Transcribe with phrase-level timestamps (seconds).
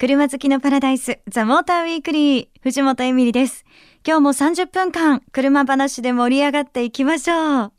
[0.00, 3.66] 車好きのパラダイス、ザ・モーターウィークリー、藤本エミリです。
[4.02, 7.72] 今日も30分間、車話で盛り上がっていきましょう。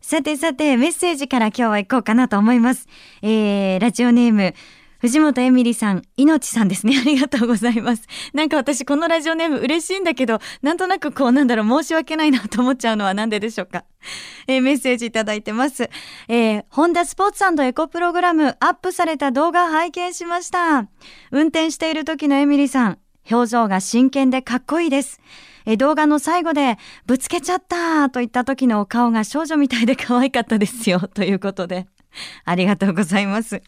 [0.00, 2.88] さてさて、メッセージから今日は行こうかなと思います。
[3.22, 4.54] えー、ラジオネーム、
[5.02, 6.94] 藤本エミリさん、いのちさんですね。
[7.02, 8.06] ありがとうございます。
[8.34, 13.84] なんか私このラジオネーム嬉しいんだけど、なんとなくこうなんだろう、申し訳ないなと思っちゃうのはなんででしょうか。
[14.46, 15.90] えー、メッセージいただいてます。
[16.28, 20.86] えー、ホンダスポーツエコプログラムアップされた動画拝見しました。
[21.32, 25.20] 運転している時のエミリさん、表情が真剣でかっこいいです。
[25.64, 31.00] え動画の最後で、ぶつけちゃったと言った時のお顔が少女みたいで可愛かったですよ。
[31.14, 31.86] ということで。
[32.44, 33.62] ありがとうございます。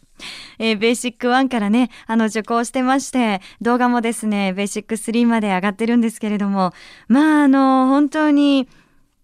[0.59, 6.73] えー、ベーシック1からね、あの受講してまして、動画もですね、ベーシック3まで上がってるんですけれども、
[7.07, 8.67] まああの、本当に、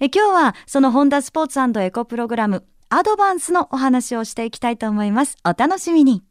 [0.00, 5.36] え今日はそのホンダスポーツエコプログラムアドバンスのお話をしていきたいと思います。
[5.44, 6.22] お楽しみに。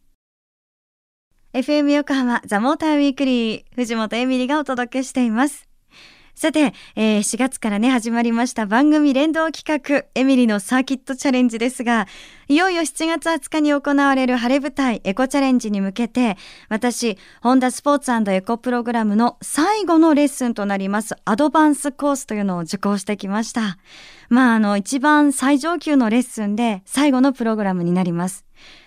[1.54, 5.68] FM 横浜ザ・モーターウィークリー藤本エミリがお届けしています。
[6.36, 12.08] さて、えー、4月からね、始まりました番組連動企画、エミリのサーキットチャレンジですが、
[12.50, 16.36] いよいよ7月20日に行われる晴れ舞台エコチャレンジに向けて、
[16.68, 23.78] 私、ホンダスポーツエコプログラムの最後のレッスンとなりますアドバンスコースというのを受講してきました。
[24.28, 28.46] まあ、あの、一番最上級のレッスンで最後のプログラムになります。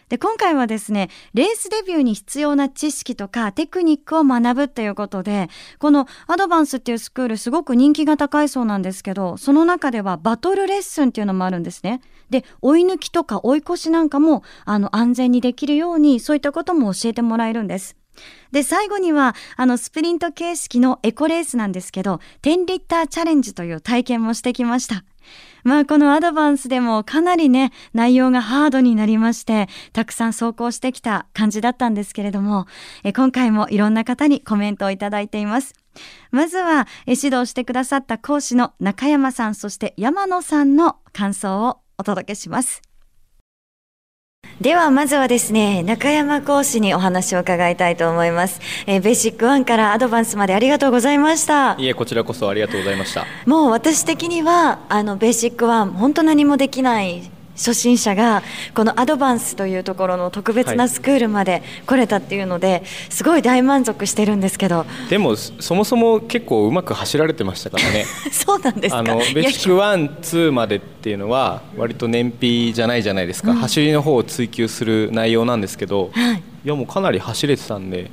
[0.09, 5.49] で、今回はですね、レースデビューに必要な知識とかテクニックを学ぶっていうことで、
[5.79, 12.01] このアドバンスっていうスクールすごく人気が高いそうなんですけど、その中ではバトルレッスンっていうのもあるんですね。
[12.31, 17.97] で、追い抜きとか追い越しなんかも、あの、安全にできるように、そういったことも教えてもらえるんです。
[18.51, 25.05] で、最後には、あの、スプリント形式のエコレースなんですけど、10リッターチャレンジという体験もしてきました。
[25.69, 32.67] まあこのアドバンスでもかなりね、内容がハードになりまして、たくさん走行してきた感じだったんですけれども、
[33.05, 35.75] え今回もいろんな方にコメントをいただいています。
[36.31, 42.88] まずは、指導してくださった講師の中山さん、そして山野さんの感想をお届けします。
[44.61, 51.77] ではまずはですね中山講師にお話を伺いたいと思います、えー、ベーシックワンからアドバンスまでありがとうございました。
[51.79, 53.25] いえこちらこそありがとうございました。
[53.47, 58.43] もう私的にはあのベーシックワン本当何もできない初心者が
[58.75, 64.87] このアドバンスというところの特別なスクールまで来れたっていうので、すごい大満足してるんですけど。
[65.11, 68.07] でもそもそも結構うまく走られてましたからね。
[68.33, 68.99] そうなんですか？
[68.99, 78.11] あのベーシックワンツーまでっていうのは割と燃費じゃないじゃないですか、うん、走りの方を追求する内容なんですけど、はい、いやもうかなり走れてたんで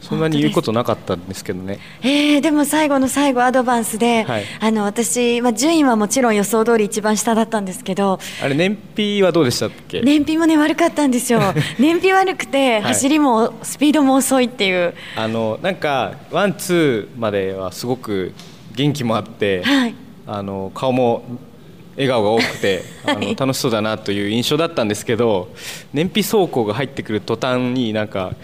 [0.00, 1.78] そんなに言うことなかったんですけどね。
[2.02, 10.00] えー、でも最後の最後アドバンスで、はい、あの私、まあ、順位はもちろん予想通り一番下だったんですけどあれ燃費はどうでしたっけ？
[10.02, 11.40] 燃費もね悪かったんですよ。
[11.78, 18.32] 燃費悪くて走りもスピードも遅いっていう、あのなんかワンツーまではすごく
[18.74, 19.94] 元気もあって、はい、
[20.26, 21.24] あの顔も
[21.98, 25.48] 笑顔が多くてあの楽しそうだなという印象だったんですけど
[25.92, 28.34] 燃費走行が入ってくる途端になんか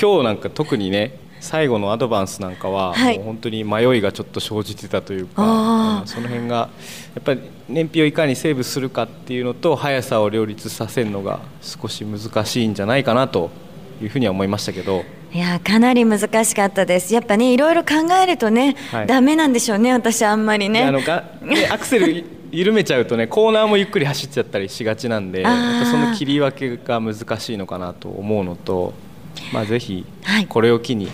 [0.00, 13.50] 今日なんか特にね最後のアドバンスなんかは、もう本当に迷いがちょっと生じてたというか、その辺がやっぱり燃費をいかにセーブするかっていうのと速さを両立させるのが少し難しいんじゃないかなと
[14.02, 15.04] いうふうには思いましたけど。
[15.30, 17.14] いやかなり難しかったです。
[17.14, 20.82] やっぱねいろいろ考えるとね、はい、ダメなんでしょうね私あんまりね。
[20.82, 21.24] あのが
[21.70, 28.94] アクセル緩めちゃうとねコーナーもゆっくり走っちゃったりしがちなんで、その切り分けが難しいのかなと思うのと。
[29.52, 30.04] まあ、ぜひ
[30.48, 31.08] これを機に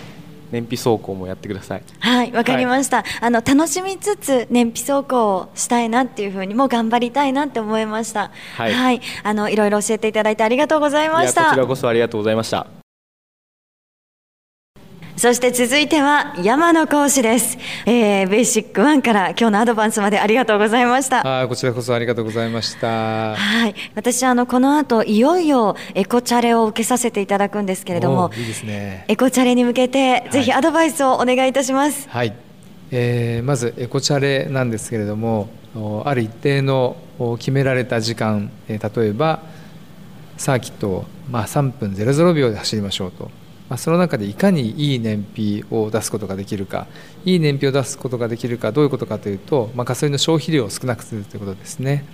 [0.50, 1.82] 燃費走行もやってください。
[1.98, 8.30] はいわかりました、はい、あの楽しみつつ燃費走行をしたいなっていうふうにも頑張りたいなって思いました。
[8.56, 11.46] はい、はい、あのいろいろ教えていただいてありがとうございました。
[11.46, 12.83] こちらこそありがとうございました
[15.24, 17.56] そして続いては山野講師です、
[17.86, 21.44] えー、ベーシック1から今日のアドバンスまでありがとうございました。
[21.44, 23.34] あこちらこそありがとうございました。
[23.34, 23.74] はい。
[23.94, 29.06] 私あのこの後いよいよエコチャレを受けさせていただくんですけれどもいいですね。
[29.08, 32.06] エコチャレに向けて、ぜひアドバイスをお願いいたします。
[32.10, 32.34] はい、
[32.90, 35.48] えー、まずエコチャレなんですけれども
[36.04, 36.98] ある一定の
[37.38, 39.42] 決められた時間、えー、例えば
[40.36, 43.30] サーキットを、まあ、3分00秒で走りましょうと
[43.68, 46.86] まあ、その中でいかにいい燃費を出すことができるか
[47.24, 52.04] いい燃費を出すことができるかどういうことかというと、まあ、ガソリンの消費量を少なくするということですね、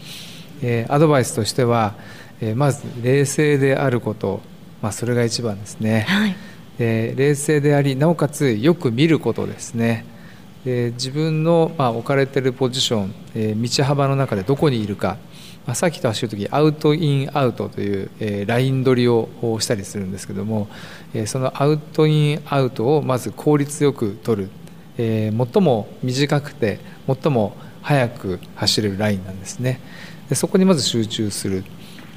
[0.62, 1.94] えー、アドバイスとしては、
[2.40, 4.40] えー、まず冷静であること、
[4.80, 6.36] まあ、それが一番ですね、はい、
[6.78, 10.06] で冷静でありなおかつよく見ることですね。
[10.64, 15.16] で自分の、まあ、置かれているポジション、えー、道幅の中でどこにいるか
[15.66, 19.28] まあ、さっきと走る時アウトインアウトという、えー、ライン取りを
[19.60, 20.68] したりするんですけども、
[21.14, 24.50] えー、そのアウトインアウトをまず効率よく取る、
[24.98, 29.80] えー、最も短くて最も速く走れるラインなんですね。
[30.28, 31.64] でそこにまず集中する、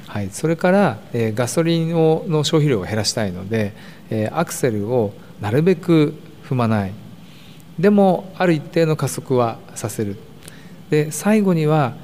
[0.06, 3.72] はい、それから、えー、ガソリンをの消費量を減らしたいので、
[4.10, 6.14] えー、アクセルをなるべく
[6.48, 6.92] 踏まない。
[7.78, 10.16] でもある一定の加速はさせる。
[10.90, 11.94] で最後には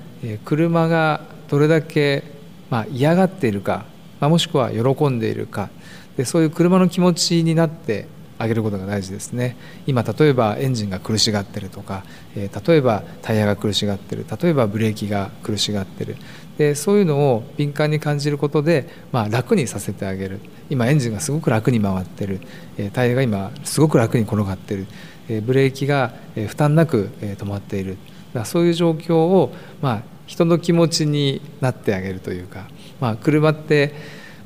[0.44, 1.20] 車が
[1.50, 2.22] どれだけ
[2.70, 3.84] ま嫌がっているか、
[4.20, 5.68] まもしくは喜んでいるか。
[6.16, 8.06] でそういう車の気持ちになって
[8.38, 9.56] あげることが大事ですね。
[9.86, 12.04] 今例えばエンジンが苦しがってるとか、
[12.36, 16.16] え例えばタイヤが苦しがってる例えばブレーキが苦しがってる。
[16.56, 20.40] でそういうのを敏感に感じることで、まあ、楽にさせてあげる。
[20.68, 22.40] 今エンジンがすごく楽に回ってる、
[22.78, 24.86] えタイヤが今すごく楽に転がってる、
[25.28, 26.12] えブレーキが、
[26.46, 27.96] 負担なく、止まっている。
[28.44, 29.52] そういう状況を、
[29.82, 32.68] まあ、人の気持ちになってあげるというか、
[33.00, 33.92] まあ、車って、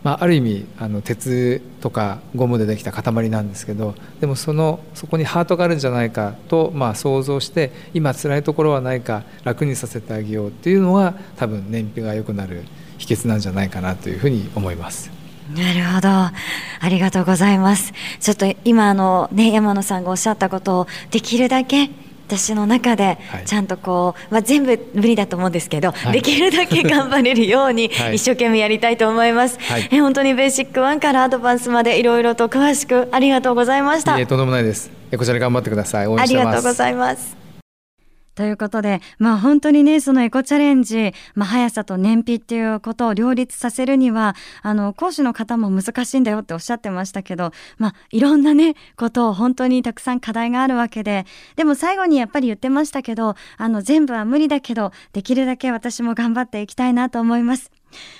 [0.02, 12.64] まあ、ある意味あの鉄とかゴムでできた塊なんですけどでもそのそこにハートがあるんじゃないかと、まあ、想像して今辛いところはないか楽にさせてあげようっていうのは多分燃費が良くなる
[12.96, 15.10] 秘訣なんじゃないかなというふうに思います。
[15.54, 16.08] なるほど。
[16.08, 16.32] あ
[16.88, 17.92] りがとうございます。
[18.20, 21.90] ちょっと今あのね、山野さんがおっしゃったことをできるだけ
[22.26, 34.18] 私の中でちゃんとこう、まあ、全部無理だと思うんですけど、はい、できるだけ頑張れるように 一生懸命やりたいと思います、はい、え本当にベーシック1からアドバンスまでいろいろと詳しくありがとうございました。
[34.18, 34.90] いとんでもないです。
[35.16, 36.06] こちら頑張ってください。
[36.06, 37.43] ありがとうございます
[38.34, 51.26] ということで、まあ本当にね、そのエコチャレンジ、まあ速さと燃費っていうことを両立させるには、あの、講師の方も難しいんだよっておっしゃってましたけど、まあいろんなね、ことを本当にたくさん課題があるわけで、
[51.56, 57.70] でも最後にやっぱり言ってましたけど、あの、全部は無理だけど、できるだけ私も頑張っていきたいなと思います。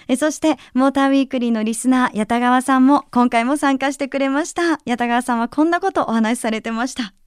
[0.08, 4.78] えそして、モーターウィークリーのリスナー、八田川さんも今回も参加してくれました。
[4.87, 7.24] 八田川さんはこんなことをお話しされてました。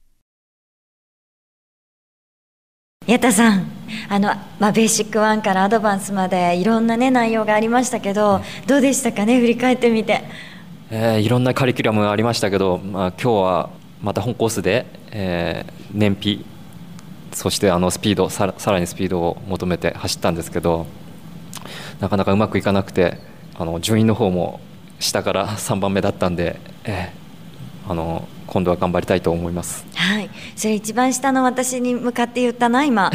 [3.08, 3.66] 矢田さん
[4.10, 10.24] あの、まあ、ベーシック1からアドバンスまでいろんな、ね、内容がありましたけどどうでしたかね振り返ってみて、
[10.90, 13.70] えー、いろんなカリキュラムがありましたけど、まあ、今日は
[14.02, 16.44] また本コースで、えー、燃費
[17.32, 20.84] そしてあのスピードささらにスピードを求めて走ったんですけど
[22.00, 23.16] なかなかうまくいかなくて
[23.56, 24.60] あの順位の方も
[25.00, 29.86] 下から3番目だったんで、えー、あの今度は頑張りたいと思います。
[29.94, 30.27] はい、
[30.58, 33.12] それ一番下の私に向かって言ったな今。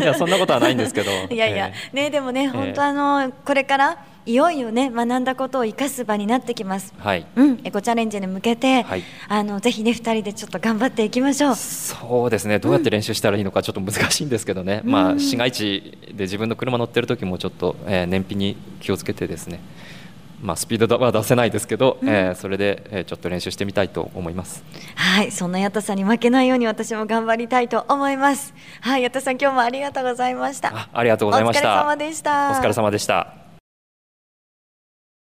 [0.00, 1.10] いやそんなことはないんですけど。
[1.34, 6.94] いやいや、えー、ねでもね本当あのこれからいよいよね学んだことを生かす場になってきます。
[6.96, 7.26] はい。
[7.34, 11.54] うん、エコチャレンジに向けて、はい、あのぜひね二人でちょっと頑張っていきましょう。
[11.56, 12.60] そうですね。
[12.60, 14.82] どうやって練習したらいいのかちょっと難しいんですけどね。
[14.84, 19.58] うん、まあ市街地で自分の車乗ってる時もちょっと、えー、燃費に気をつけてですね。
[20.40, 24.62] まあ、スピードは出せないですけど、うん、えー、それで、えー、ちょっと練習してみたいと思います。
[24.94, 28.54] はいそんな矢田さんに負けないように私も頑張りたいと思います。
[28.80, 30.88] はい矢田さん今日もありがとうございました。
[30.92, 31.68] ありがとうございました。
[31.68, 32.50] お疲れ様でした。
[32.50, 33.48] お疲れ様でした。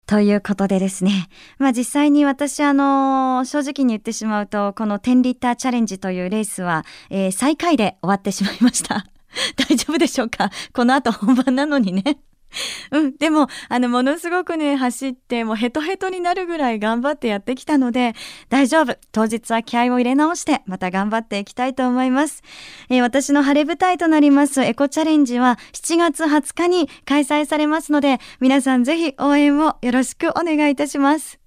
[0.07, 1.27] ということでですね。
[1.57, 9.05] まあ実際に私あの、正直に言ってしまうと、この10リッターチャレンジというレースは、えー、最下位で終わってしまいました。
[9.67, 10.49] 大丈夫でしょうか？
[10.73, 12.19] この後本番なのにね。
[12.91, 18.13] うん、でも、あの、ものすごくね、走って、もうヘトヘトになるぐらい頑張ってやってきたので、
[18.49, 18.97] 大丈夫。
[19.11, 22.43] 当日は気合を入れ直して、また頑張っていきたいと思います。
[22.89, 31.46] えー、私の晴れ舞台となりますエコチャレンジは7月20日に開催されますので、皆さんぜひ応援をよろしくお願いいたします。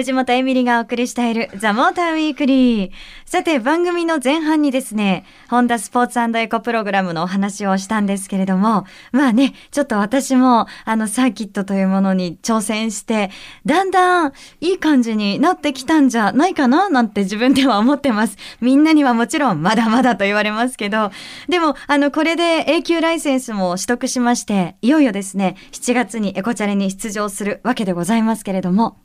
[0.00, 2.90] 藤本エミリがお送りしているザ・モーターウィークリー。
[3.26, 13.30] さて、番組の前半にですね、ホンダスポーツエコプログラムのお話をしたんですけれども、まあね、ちょっと私も、あの、サーキットというものに挑戦して、
[13.66, 18.38] だんだんいい感じになってきたんじゃないかななんて自分では思ってます。
[18.62, 21.10] みんなにはもちろん、まだまだと言われますけど、
[21.50, 28.96] でも、あの、これで永久ライセンスも取得しまして、いよいよですね、7月にエコチャレに出場するわけでございますけれども、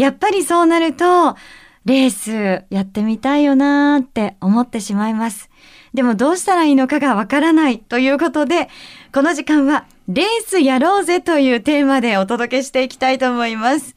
[0.00, 1.36] やっぱりそうなると、
[1.84, 5.50] レースやってみたいよなーって思ってしまいます。
[5.92, 8.68] でもどうしたらいいのかがわからないということで、
[9.12, 13.94] この時間はレースやろうぜというテーマでお届けしていきたいと思います。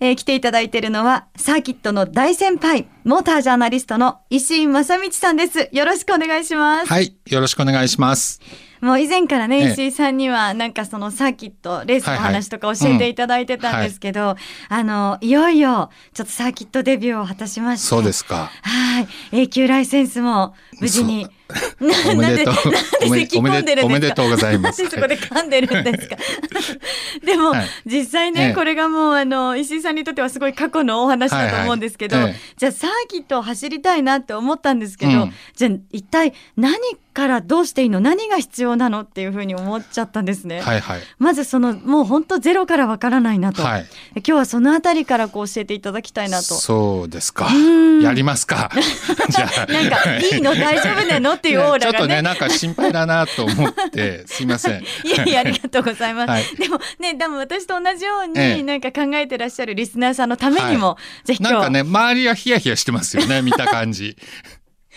[0.00, 5.68] えー、来ていただいているのは、サーキットの大先輩、モータージャーナリストの石井正道さんです。
[5.70, 6.86] よろしくお願いします。
[6.88, 8.40] はい、よろしくお願いします。
[8.84, 14.32] もう以前からね、石井さんにはなんかそのサーキット、レースの話とか教えていただいてたんですけど、はいは
[14.78, 17.86] いうん、あの、いよいよちょっとサーキットデビューを果たしまして。
[17.86, 18.50] そうですか。
[18.60, 19.08] はい。
[19.32, 21.26] 永久ライセンスも無事に。
[22.10, 22.54] おめでとう。
[23.06, 23.10] お
[23.88, 24.84] めでとうございます。
[24.90, 26.16] そこで噛んでるんですか？
[27.24, 36.76] でも、はい、実際ね、これがもうあの石井さんにとってはすごい過去のお話だと思うんですけど、はいはい、じゃあサーキットを走りたいなって思ったんですけど、うん、じゃあ一体何
[37.12, 38.00] からどうしていいの？
[38.00, 39.02] 何が必要なの？
[39.02, 40.60] っていうふうに思っちゃったんですね。
[40.60, 46.54] はいはい、まずそのもう本当ゼロからわからないなと、はい、今日はそのあたりからこう教えていただきたいなと。
[46.54, 47.48] そうですか。
[48.02, 48.70] やりますか。
[49.30, 49.72] じゃあ。
[49.72, 50.54] なんかいいの？
[50.56, 51.36] 大丈夫なの？
[51.44, 54.82] っていうオーラが、ね、ちょっとねなんか心配だなと思って すいません。
[54.82, 56.30] いやいやありがとうございます。
[56.30, 64.16] はい、でもねでも私と同じようになんか考えてらっしゃるリスナーさんのためにも、はい、ぜひ今日なんかね周りはヒヤヒヤしてますよね見た感じ。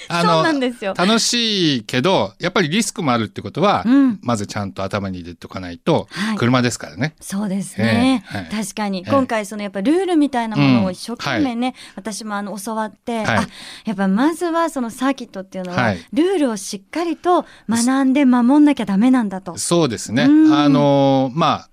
[0.07, 0.93] あの、そうなんですよ。
[0.97, 7.01] 楽しいけど、やっぱりリスクもあるってことは、うん、まずちゃんと頭に入れておかないと、車ですからね。
[7.01, 8.23] はい、そうですね。
[8.25, 13.47] えーはい、確かに、今回そのやっぱルールみたいなものを一生懸命ね、うんはい、私もあの教わって、あ、
[13.85, 19.57] やっぱまずはそのサーキットっていうのは、ルールをしっかりと学んで守んなきゃダメなんだと。
[19.57, 20.23] そうですね。
[20.23, 21.69] あのまあ、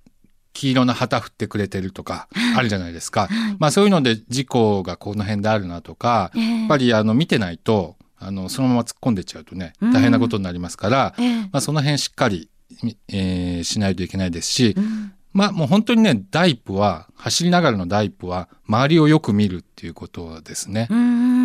[0.55, 3.23] 黄色の旗振ってくれてるとかあるじゃないですか。
[3.23, 12.49] はい、まあそういうので事故がこの辺であるなとか、えー、やっぱりあの見てないとあのそのまま突っ込んでっちゃうとね大変なことになりますから、うん、まあ、その辺しっかり、
[13.09, 20.89] えー、しないといけないですし、うん、まあもう本当にね第一歩は走りながらの第一歩は周りをよく見るっていうことですね。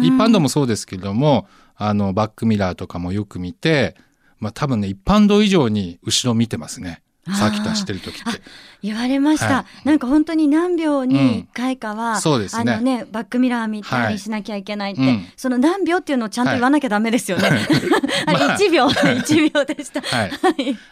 [0.01, 3.95] 一般道もそうですけれどもあのバックミラーとかもよく見て、
[4.39, 7.01] まあ、多分ね一般道以上に後ろ見てますね。
[7.36, 8.41] サーキット走ってる時って。
[8.81, 15.33] 言われました、はい、なんか本当に何秒に1回かは、うん、そうですね、あのねバックミラー見たりしなきゃいけないって、はい。
[15.36, 17.50] その何秒っていうのをちゃんと言わなきゃダメですよね。
[17.50, 17.59] はい、
[18.25, 20.01] あれ1秒、 1秒でした。
[20.01, 20.31] はい。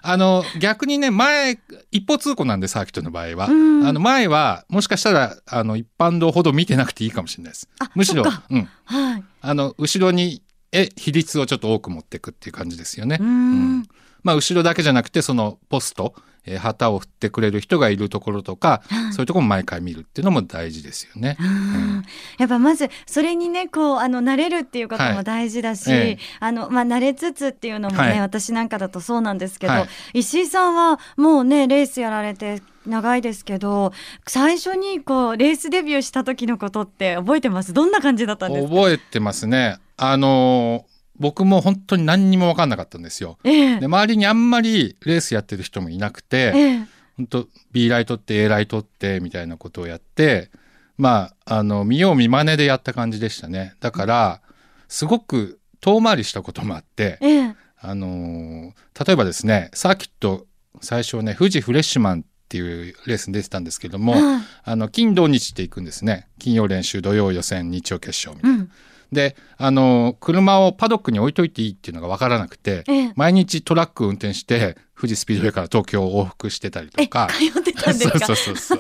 [0.01, 1.59] あの逆にね前
[1.91, 7.69] 一歩通行なんでサーキットの場合は、うん、あの前はもしかしたらあの一般道ほど見てなくていいかもしれないです。
[7.95, 9.23] むしろ、うん、はい。
[9.41, 10.41] あの後ろに
[10.73, 13.17] え比率をちょっと多く持っていくっていう感じですよね。
[13.19, 13.83] うん、
[14.23, 16.13] まあ後ろだけじゃなくてそのポスト
[16.49, 21.35] えー、旗を振ってくれる人がいるところとか、はい、そういうところも毎回見るっていうのも大事ですよね。
[21.41, 22.05] うん、
[22.39, 29.73] やっぱまずそれにねこうあの慣れるっていうことも大事だし、はい、あのまあ慣れつつっていうのもね、はい、私なんかだとそうなんですけど、
[30.13, 33.91] 石井さんはもうねレースやられて長いですけど
[34.25, 37.73] 最初にこうレースデビューした時のことって覚えてます？
[37.73, 38.73] どんな感じだったんですか？
[38.73, 39.79] 覚えてますね。
[39.97, 40.85] あの
[41.19, 43.37] 僕も本当に何にも分かんなかったんですよ。
[43.43, 46.79] ええ、で周りにあんまりレースやってる人もいなくて、ええ、
[47.17, 50.51] 本当 B ライトって A ライトってみたいなことをやって
[50.97, 53.73] まああの見よう見まねでやった感じでしたね。
[53.79, 54.41] だから
[54.87, 58.73] すごく遠回りしたこともあって、え、あの
[59.05, 60.45] 例えばですねサーキット
[60.81, 64.15] 最初ね富士フレッシュマンっていうレースに出てたんですけども、
[64.63, 68.57] あの金土日っていくんですね金曜練習土曜予選日曜決勝みたいな。
[68.57, 68.71] うん
[69.11, 77.27] であの車をパドックに置いといていいっていうのが分からなくて、ええ、毎日トラック運転して富士スピードウェイから東京を往復してたりとか。
[77.31, 78.19] 通ってたんですか？
[78.25, 78.79] そうそうそう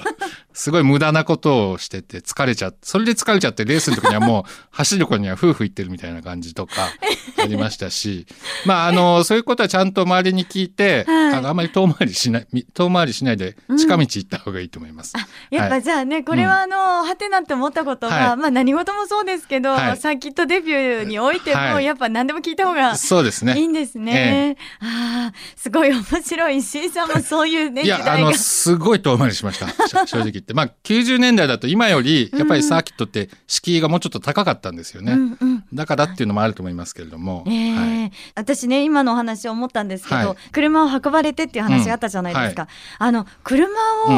[0.53, 6.89] すごい無駄なことをしてて疲れちゃってそれで疲れちゃってレースの時にはもう走る子には夫婦行ってるみたいな感じとか
[7.37, 8.25] ありましたし
[8.65, 15.13] まああのそういうことはちゃんと周りに聞いて、はい、あのあまり遠回りしない遠回りしないで近道行った方がいいと思います。
[15.51, 23.57] うん、やっぱじゃあねこれはあの、うん、はてなって思ったことは、はい、まあ何事もそうですけど、はい、サーキットデビューにおいても、やっぱ何でも聞いた方がそうですね。
[23.57, 24.57] いいんですね。
[24.81, 25.16] ええ、ああ
[25.55, 29.67] すごい面白い石井さんもそういうねいやあのすごい遠回りしました
[30.07, 30.53] 正直言って。
[30.53, 35.13] まあ90年代だと今よりやっぱりサーキットって敷居がもうちょっと高かったんですよね。
[35.13, 42.67] うんうん、だからっていうのもあると思いますけれども、えーはい、私ね今のお話を思ったんですけど、はい、車を運ばれてっていう話があったじゃないですか、うん。
[42.67, 43.67] はい、あの車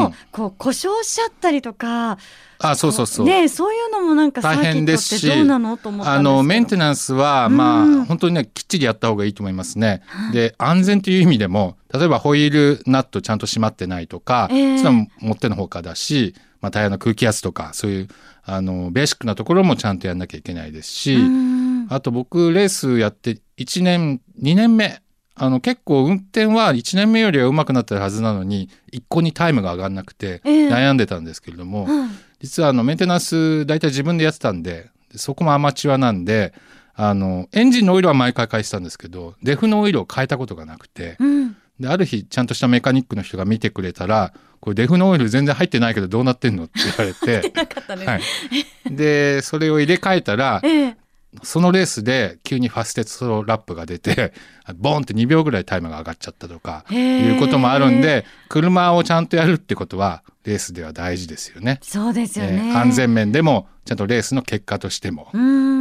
[0.06, 2.18] をこう故障しちゃったりとか、
[2.62, 3.26] あそうそうそう。
[3.26, 10.02] でそういうのもなんか大変ですし、どうなのと思あのメンテナンスはまあ、うん、本当にねきっちりやった方がいいと思いますね。
[10.32, 18.08] で安全という意味でも例えばホイールナットちゃんと閉まってないとか、えー、それはもってのほかだし、まあタイヤの空気圧とかそういう
[18.44, 21.18] あのベーシックなところもちゃんとやんなきゃいけないですし、
[21.88, 25.00] あと僕レースやって1年2年目。
[25.42, 32.08] あの結構運転は1年目よりは上手くなってるはずなのに一向にタイムが上がんなくて悩んでたんですけれども、えー、
[32.40, 36.52] 実はあのメンテナンス大体自分でやってたんでそこもアマチュアなんで
[36.94, 41.49] あのエンジンのオイルは毎回返したんですけどデフのオイルを変えたことがなくて、うん、
[41.80, 47.52] である日ちゃんとしたメカニックの人が見てくれたら「これデフのオイル全然入ってないけどどうなってんの?」って言われて
[48.06, 48.22] はい、
[48.90, 50.96] でそれを入れ替えたら、ええ、
[51.42, 54.32] そのレースで急にファステストラップが出て
[54.74, 61.78] ボンって2秒ぐらいタイムが上がっちゃったとかいうこともあるんで車をちゃんとやるってことはレースでは大事ですよね。
[61.82, 65.28] そうですよね、えー、安全面でもちゃんとレースの結果としても。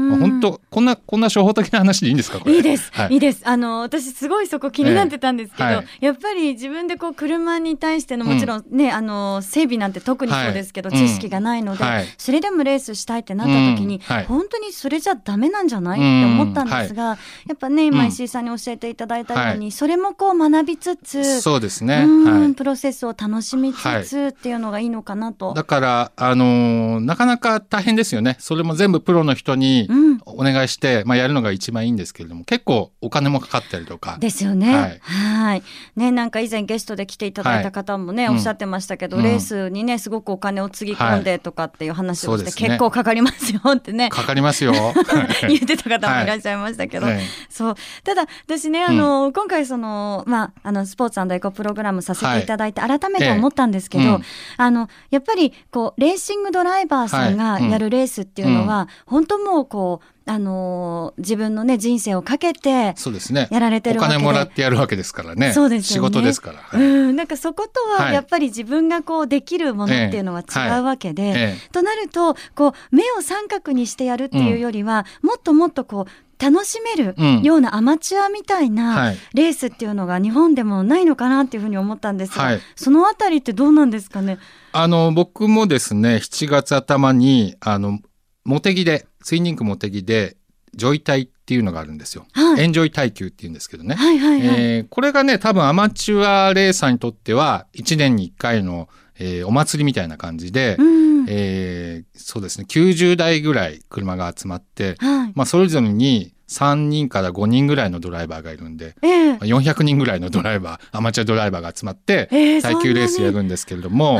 [0.09, 3.43] 本当こんなこんな初歩的な話でいいんですかいいです、はい、いいです。
[3.45, 5.75] あの私すごいそこ気になってたんですけど、えー。
[5.75, 15.99] はい、やっぱり自分でこう車に対してのもちろんね、うん、あの整備なんて特にそうですけど、はい、知識がないので、うん、それでもレースしたいってなった時に、うん、本当にそれじゃダメなんじゃない？
[15.99, 17.17] って思ったんですが、や
[17.53, 22.07] っぱね今石井さんに教えていただいたように、それもこう学びつつそうですね、
[22.55, 25.53] プロセスを楽しみつつっていうのがいいのかなと。
[25.53, 28.37] だからあのなかなか大変ですよね。
[28.39, 29.87] それも全部プロの人に
[30.25, 34.17] お願いして、うん、まあ、やるのが一番いいんですけれども結構お金もかかったりとか。
[34.19, 34.75] ですよね。
[34.75, 34.99] はい。
[34.99, 35.63] はい。
[35.95, 44.09] ねなんか以前ゲストで来ていただいた方もね、はい、おっしゃってましたけど、うん、レースにねすごくお金をつぎ込んでとかっていう話をして、はい、結構かかりますよってね。
[44.09, 44.73] かかりますよ。
[45.47, 47.75] 言ってた方もいらっしゃいましたけど、はい、そう。
[48.03, 54.09] ただ私ねあの、うん、今回そのまああのスポーツエコプログラムさせていただいて改めて思ったんですけど、ええ。
[54.11, 54.23] うん、
[54.57, 63.47] あのやっぱりこうレーシングドライバーさんがやるレースっていうのは、本当もうこうあのー、自分のね人生をかけてそうですね。
[63.49, 65.53] やられてるわけで、ね、お金もらってやるわけですからね。
[65.53, 67.15] そうです、ね、仕事ですから、はい、うん。
[67.15, 84.37] なんかそことはやっぱり自分がこうできるものっていうのは違うわけで、ええとなるとこう目を三角にしてやるっていうよりは、うん、もっともっとこう楽しめるようなアマチュアみたいなレースっていうのが日本でもないのかなっていうふうに思ったんですが、はい、そのあたりってどうなんですかね？
[84.71, 87.99] あの僕もですね7月頭にあの
[88.45, 90.37] 茂木でツインリンク茂木で
[90.73, 98.89] ジョイタイっていうのがあるんですよ、はい、エンジョイ耐久っていうんですけどね、はいはいはい、えー、これがね多分アマチュアレーサーにとっては1年に1回の、
[99.19, 112.29] えー、お祭りみたいな感じで、うん、えー、そうですね90台ぐらい車が集まって、はい、まあ、それぞれに3人から5人ぐらいのドライバーがいるんで、えー、400人ぐらいのドライバーアマチュアドライバーが集まって
[112.63, 114.19] 耐久レースやるんですけれども、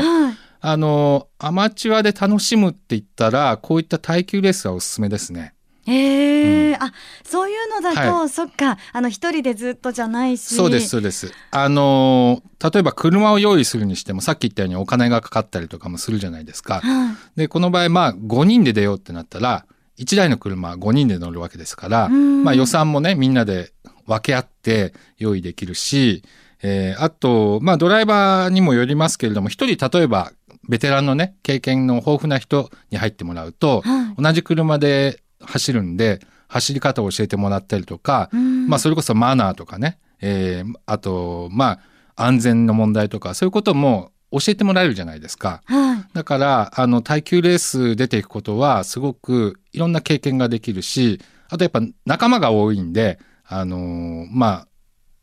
[0.60, 5.54] あのアマチュアで楽しむって言ったらこういった耐久レースはおすすめですね。
[5.86, 6.92] へえ、うん、あ
[7.24, 8.76] そういうのだと、はい、そっか。
[8.92, 10.54] あの一人でずっとじゃないし。
[10.54, 11.32] そうですそうです。
[11.50, 19.64] あの例えば車を用意するにしてもさっき言ったようにお金がかかったりとかもするじゃないですか、はい、でこの場合まあ5人で出ようってなったら
[19.98, 23.72] 1台の車5人で乗るわけですから、まあ、予算もねみんなで
[24.06, 26.24] 分け合って用意できるし、
[26.62, 30.32] えー、あと、まあ、ドライバーにもよりますけれども1人例えば
[30.70, 38.30] ベテランのね経験の豊富な人に入ってもらうと、はい、同じ車で走るんで走り方を教えてもらったりとか、
[38.68, 41.80] まあ、それこそマナーとかね、えー、あとま
[42.16, 45.62] あ安全の問題とかそういうことも教えてもらえるじゃないですか。
[45.66, 54.68] はい、だからあの耐久レース出ていくことはすごくいろんな経験ができるしあとやっぱ仲間が多いんであのまあ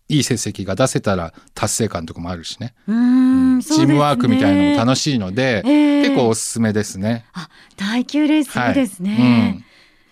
[0.10, 2.74] いい成績が出せたら達成感とかもあるしね。
[2.88, 7.26] うんチームワークみたいなのも楽しいので、えー、結構おすすめですね。
[7.34, 9.16] あ、耐久レースいいですね。
[9.16, 9.26] はいう
[9.64, 9.67] ん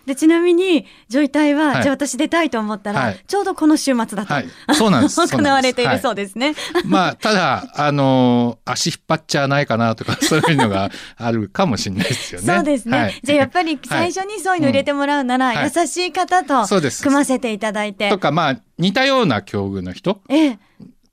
[0.06, 6.54] でちなみにジョイタイは、はい、じゃあ私出たいと思ったら、はい、ちょうどこの週末だと、はい、 そうなんです行われているそうですね。
[6.86, 12.54] まあただあのー、足引っ張っちゃないかなとか そういうのがあるかもしれないですよね。
[12.54, 13.18] そうですね。
[13.22, 18.08] じゃあやっぱり最初にそういうの入れてもらうなら、優しい方と組ませていただいて。
[18.08, 20.20] とかまあ似たような境遇の人。
[20.28, 20.58] ええ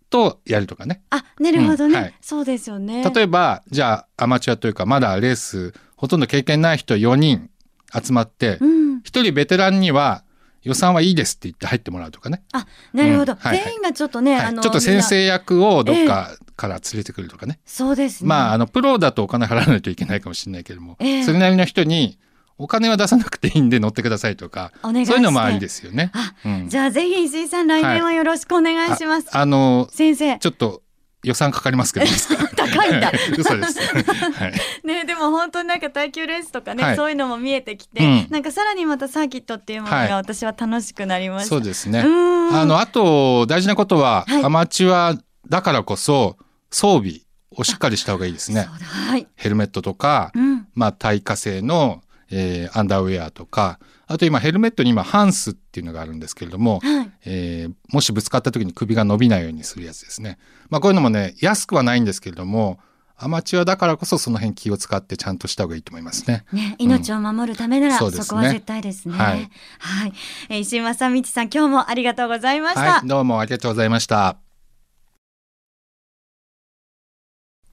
[0.09, 1.01] とやるとかね。
[1.09, 3.03] あ、なるほどね、うんはい、そうですよね。
[3.15, 7.49] 例えば、じゃあアマチュアというか、まだレースほとんど経験ない人4人
[7.93, 10.23] 集まって、うん一人ベテランには
[10.63, 12.41] 予算はいいですって言って入ってもらうとかね。
[12.53, 13.33] あ、なるほど。
[13.33, 17.59] うんはいはい、全員がちょっとね、はい、あのちょっと先生役をどっかから連れてくるとかね。
[17.65, 22.17] そうです、ね、まああのプロだとお金払わないといけないかもしれないけども、えー、それなりの人に
[22.57, 26.11] お金は出さなくていいんで乗ってくださいとかそういうのもありですよね。
[26.45, 29.35] うん、じゃあぜひ石井さん来年はよろしくお願いします。
[29.35, 30.81] あの先生ちょっと
[31.23, 32.05] 予算かかりますけど
[32.55, 33.11] 高いんだ。
[33.37, 33.79] 嘘です、
[34.33, 34.53] はい、
[34.87, 42.01] ねでも本当になんか耐久レースとかね、はい、そういうのも見えてきて、うん、なんかさらにまたサーキットっていうものが私は楽しくなりました、そうですね。
[42.01, 45.17] あのあと大事なことは、アマチュア
[45.49, 46.37] だからこそ
[46.71, 52.01] 装備をしっかりした方がいいですね、はい、ヘルメットとか、うん、まあ耐火性の
[52.35, 53.79] えー、アンダーウェアとか
[54.13, 60.37] あと今ヘルメットに今ハンスっていうのがあるんですけれども、はい、えー、もしぶつかった時に首が伸びないようにするやつですね。
[60.69, 62.79] まあ、こういうのもね安くはないんですけれども
[63.17, 66.45] アマチュアだからこそその辺気を使ってちゃんとした方がいいと思いますね。
[66.53, 69.15] ね命を守るためなら、うん、そこは絶対ですね。
[69.15, 69.49] はい、
[69.79, 70.13] はい、
[70.49, 73.07] えー、石井正道さん今日もありがとうございました、はい。
[73.07, 74.37] どうもありがとうございました。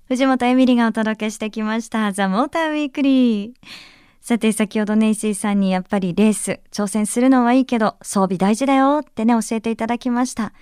[0.09, 3.53] 藤本エミリがお届けしてきましたザ・モーターウィークリー。
[4.31, 10.53] さて先ほどね石井さんにやっぱりレース挑戦するのはいいけど装備大事だよってね教えていただきました。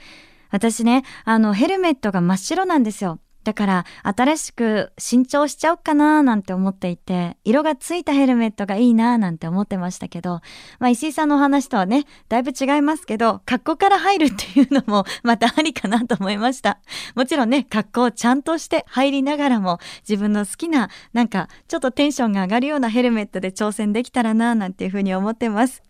[0.50, 3.18] 私ねあのヘルメットが真っ白なんですよ。
[3.48, 10.42] だから新しく新調しちゃおうかななんて思っていて、色がついたヘルメットがいいななんて思ってましたけど、
[10.80, 16.78] まあ石井さんのお話とはね、だいぶ違いますけど、格好から入るっていうのも またありかなと思いました。
[17.14, 25.82] もちろんね、格好をちゃんとして入りながらも、自分の好きな、なんかちょっとテンションが上がるようなヘルメットで挑戦できたらななんていうふうに思ってます。